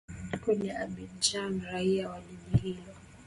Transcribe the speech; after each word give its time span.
kule 0.43 0.69
abidjan 0.77 1.61
raia 1.63 2.09
wa 2.09 2.21
jiji 2.21 2.57
hilo 2.57 2.93